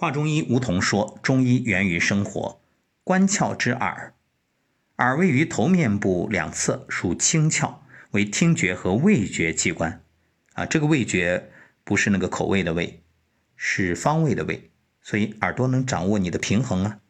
[0.00, 2.58] 华中医吴桐说：“中医源于生活，
[3.04, 4.14] 官窍之耳，
[4.96, 7.74] 耳位于头面部两侧，属清窍，
[8.12, 10.02] 为听觉和味觉器官。
[10.54, 11.50] 啊，这个味觉
[11.84, 13.02] 不是那个口味的味，
[13.56, 14.70] 是方位的位，
[15.02, 17.00] 所以耳朵能掌握你的平衡啊。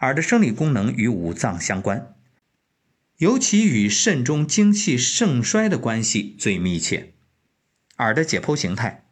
[0.00, 2.16] 耳的生理功能与五脏相关，
[3.18, 7.12] 尤其与肾中精气盛衰的关系最密切。
[7.98, 9.06] 耳的解剖形态。”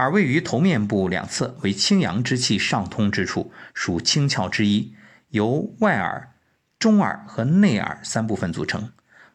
[0.00, 4.94] 耳位于头面部两侧，为清阳之气上通之处，属清窍之一，
[5.28, 6.32] 由外耳、
[6.78, 8.90] 中耳和内耳三部分组成。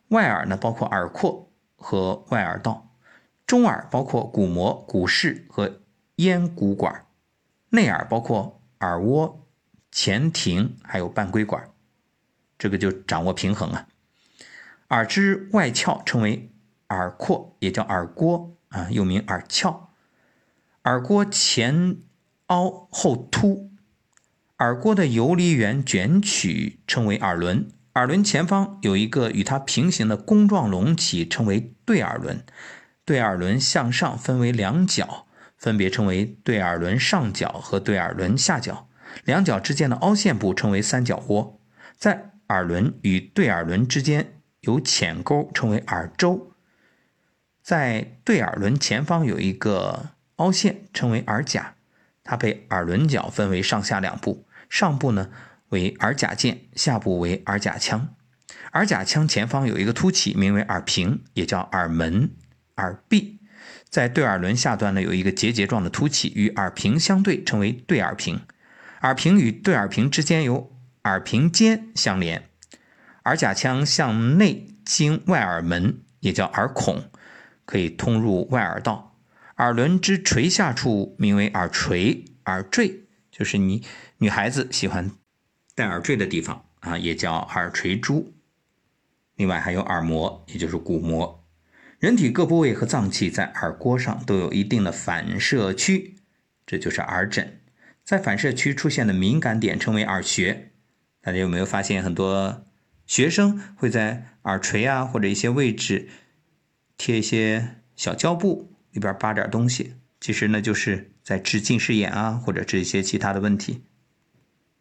[0.08, 2.90] 外耳呢，包括耳廓和外耳道；
[3.46, 5.82] 中耳包括鼓膜、鼓室和
[6.16, 6.91] 咽鼓管；
[7.70, 9.46] 内耳包括耳蜗、
[9.91, 11.63] 前庭还有半规管。
[12.58, 13.88] 这个就掌握平衡啊。
[14.88, 16.52] 耳之外窍称为
[16.90, 19.85] 耳廓，也叫耳郭啊，又名耳窍。
[20.86, 21.98] 耳郭前
[22.48, 23.72] 凹后凸，
[24.60, 32.46] 耳郭的游离缘卷曲称为耳轮，耳轮前方有一个与它平行的弓状隆起，称为对耳轮。
[33.04, 35.26] 对耳轮向上分为两角，
[35.58, 38.88] 分别称为对耳轮上角和对耳轮下角。
[39.24, 41.60] 两角之间的凹陷部称为三角窝。
[41.98, 46.52] 在耳轮与对耳轮之间有浅沟，称为耳周。
[47.64, 50.12] 在对耳轮前方有一个。
[50.38, 51.76] 凹陷称为耳甲，
[52.24, 55.30] 它被耳轮角分为上下两部，上部呢
[55.70, 58.14] 为耳甲腱，下部为耳甲腔。
[58.74, 62.32] 耳甲腔前方有一个凸起，名为耳屏，也叫耳门、
[62.76, 63.40] 耳壁。
[63.90, 68.42] 在对耳轮下端呢有一个结节状的凸起，与耳屏相对，称为对耳屏。
[69.02, 72.50] 耳屏与对耳屏之间有耳屏间相连。
[73.24, 77.09] 耳甲腔向内经外耳门，也叫耳孔，
[77.66, 79.15] 可以通入外耳道。
[79.58, 83.84] 耳轮之垂下处名为耳垂，耳坠就是你
[84.18, 85.12] 女孩子喜欢
[85.74, 88.34] 戴耳坠的地方啊，也叫耳垂珠。
[89.36, 91.46] 另外还有耳膜，也就是鼓膜。
[92.00, 96.16] 人体各部位和脏器在耳郭上都有一定的反射区，
[96.66, 97.62] 这就是耳枕。
[98.04, 100.74] 在反射区出现的敏感点称为耳穴。
[101.22, 102.66] 大家有没有发现，很多
[103.06, 106.10] 学生会在耳垂啊或者一些位置
[106.98, 108.75] 贴一些小胶布？
[108.96, 113.84] 里边扒点东西，其实呢就是在治近视眼啊，或者治一些其他的问题。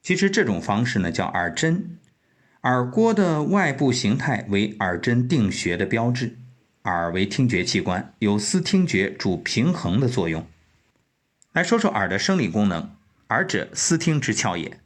[0.03, 1.99] 其实这种方式呢叫耳针。
[2.63, 6.39] 耳郭的外部形态为耳针定穴的标志。
[6.85, 10.47] 耳为听觉器官，有司听觉、主平衡的作用。
[11.53, 12.95] 来说说耳的生理功能。
[13.31, 14.81] 耳者，司听之窍也。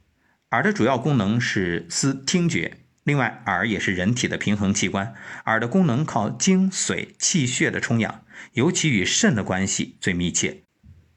[0.51, 2.77] 耳的主要功能是司听觉。
[3.09, 5.15] 另外，耳也是人体的平衡器官。
[5.45, 10.61] 耳的功能靠精髓、气血的充养，尤其与肾的关系最密切。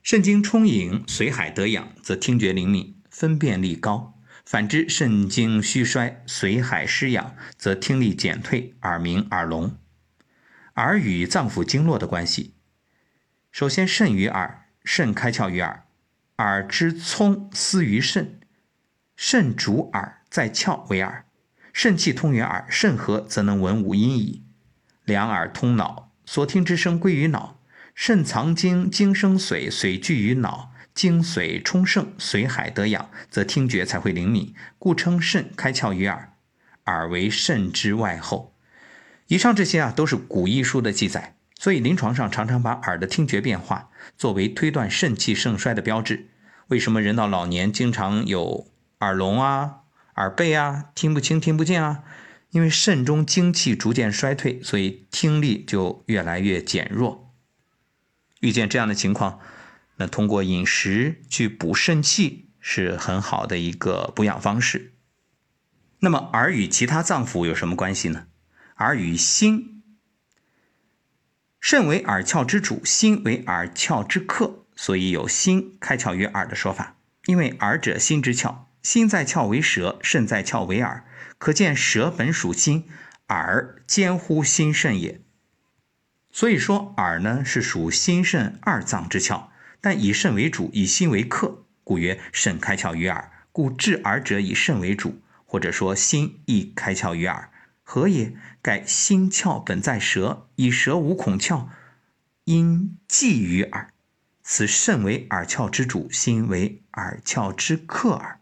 [0.03, 4.15] 肾精充盈，髓海得养，则听觉灵敏，分辨力高；
[4.47, 9.77] 反之，肾精虚衰，髓海失养，则听力减退，耳鸣、耳聋。
[10.77, 12.55] 耳与脏腑经络的关系，
[13.51, 15.85] 首先，肾与耳，肾开窍于耳，
[16.39, 18.41] 耳之聪思于肾，
[19.15, 21.27] 肾主耳，在窍为耳。
[21.73, 24.43] 肾气通于耳，肾和则能闻五音矣。
[25.05, 27.59] 两耳通脑，所听之声归于脑。
[27.95, 34.55] 肾藏精，精生髓，髓聚于脑，精髓充盛，髓海得养，则听觉才会灵敏。
[34.79, 36.33] 故称肾开窍于耳，
[36.87, 38.55] 耳为肾之外候。
[39.27, 46.29] 以上这些啊，都是古医书的记载，所以临床上常常把耳的听觉变化作为推断肾气盛衰的标志。
[46.69, 48.69] 为什么人到老年经常有
[49.01, 49.82] 耳聋啊？
[50.23, 52.05] 耳背啊，听不清、听不见啊，
[52.51, 57.35] 因为肾中精气逐渐衰退，所以听力就越来越减弱。
[58.39, 59.41] 遇见这样的情况，
[59.97, 64.95] 那通过饮食去补肾气是很好的一个补养方式。
[65.99, 68.29] 那么耳与其他脏腑有什么关系呢？
[68.77, 69.83] 耳与心，
[71.59, 76.97] 肾为耳窍之主，心为耳窍之客，所以有心开窍于耳的说法。
[77.27, 78.67] 因为耳者心之窍。
[78.83, 81.05] 心在窍为舌，肾在窍为耳，
[81.39, 82.89] 可见舌本属心，
[83.29, 85.21] 耳兼乎心肾也。
[86.31, 89.49] 所以说，耳呢是属心肾二脏之窍，
[89.81, 93.31] 但以肾为主，以心为客，故曰肾开窍于耳。
[93.53, 97.51] 故治耳者以肾为主，或者说心亦开窍于耳。
[97.83, 98.35] 何也？
[98.63, 101.67] 盖心窍本在舌，以舌无孔窍，
[102.45, 103.89] 因寄于耳。
[104.43, 108.41] 此肾为耳窍之主，心为耳窍之客耳。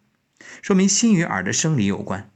[0.62, 2.30] 说明心与耳的生理有关，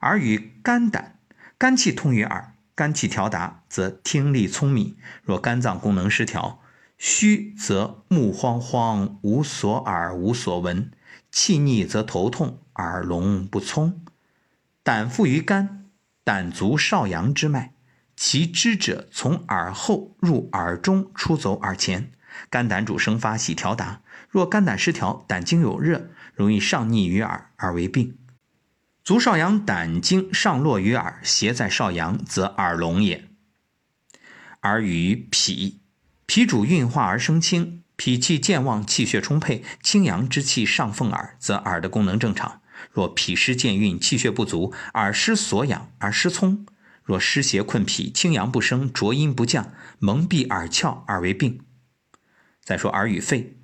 [0.00, 1.18] 耳与肝胆，
[1.58, 4.96] 肝气通于耳，肝气调达则听力聪明。
[5.22, 6.60] 若肝脏功能失调，
[6.98, 10.90] 虚则目慌慌，无所耳，无所闻；
[11.30, 14.04] 气逆则头痛，耳聋不聪。
[14.82, 15.86] 胆附于肝，
[16.24, 17.74] 胆足少阳之脉，
[18.16, 22.12] 其支者从耳后入耳中，出走耳前。
[22.48, 24.00] 肝胆主生发，喜调达。
[24.28, 28.18] 若肝胆失调，胆经有热，容易上逆于耳，而为病。
[29.04, 33.28] 足少阳胆经上络于耳，邪在少阳，则耳聋也。
[34.62, 35.80] 耳与脾。
[36.24, 42.62] 脾主运化而生清，脾气健旺，气血充沛，清阳之气上奉耳，则耳的功能正常。
[42.90, 46.64] 若脾湿健运，气血不足，耳失所养而失聪；
[47.04, 51.60] 若湿邪困脾，清阳不生，浊阴不降，蒙蔽耳窍而为病。
[52.64, 53.58] 再说耳与肺，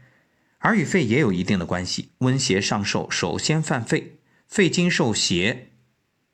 [0.60, 2.12] 耳与肺也有一定的关系。
[2.18, 5.72] 温邪上受，首先犯肺，肺经受邪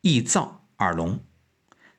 [0.01, 1.21] 易燥耳聋。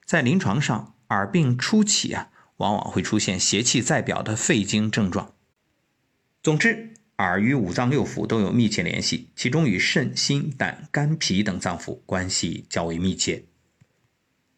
[0.06, 2.30] 在临床上，耳病初起啊。
[2.57, 5.33] 往往会出现邪气在表的肺经症状。
[6.42, 13.44] 总之，耳与五脏六腑都有密切联系，其中与肾、心、胆、肝、脾等脏腑关系较为密切。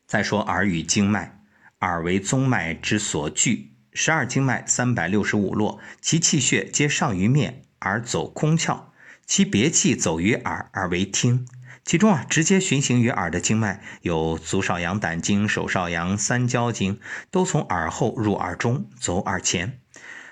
[0.06, 1.42] 再说耳与经脉，
[1.80, 8.82] 耳为宗脉之所聚，十二经脉三百六十五络，其气血皆上于面而走空窍，
[9.26, 11.48] 其别气走于耳而为听。
[11.84, 17.00] 其中啊，直接循行于耳的经脉有足少阳胆经、手少阳三焦经，
[17.32, 19.80] 都从耳后入耳中，走耳前。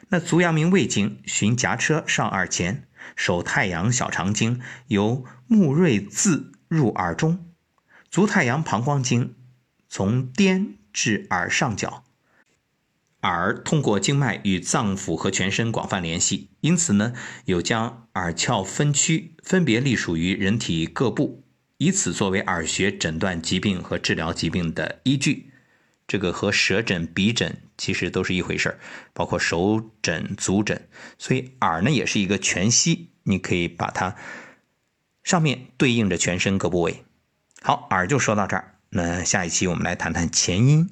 [0.10, 7.48] 那足阳明胃经循颊车上耳前，手太阳小肠经由目锐眦入耳中，
[8.12, 9.34] 足太阳膀胱经
[9.90, 12.05] 从颠至耳上角。
[13.26, 17.14] 耳通过经脉与脏腑和全身广泛联系，因此呢，
[17.46, 21.44] 有将耳窍分区，分别隶属于人体各部。
[21.78, 25.50] 以此作为耳穴诊断疾病和治疗疾病的依据，
[26.08, 28.80] 这个和舌诊、鼻诊其实都是一回事儿，
[29.12, 30.88] 包括手诊、足诊。
[31.18, 34.16] 所以耳呢也是一个全息，你可以把它
[35.24, 37.04] 上面对应着全身各部位。
[37.64, 40.90] 好，耳就说到这儿，那下一期我们来谈谈前因。